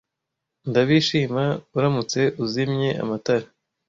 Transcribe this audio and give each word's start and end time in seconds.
Ndabishima 0.69 1.43
uramutse 1.77 2.21
uzimye 2.43 2.89
amatara. 3.03 3.47